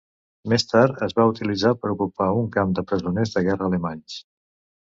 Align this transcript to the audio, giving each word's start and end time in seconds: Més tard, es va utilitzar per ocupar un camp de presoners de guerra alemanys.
Més 0.53 0.63
tard, 0.69 1.03
es 1.07 1.13
va 1.19 1.25
utilitzar 1.33 1.73
per 1.83 1.91
ocupar 1.97 2.31
un 2.39 2.49
camp 2.57 2.75
de 2.81 2.85
presoners 2.93 3.37
de 3.37 3.45
guerra 3.49 3.69
alemanys. 3.73 4.21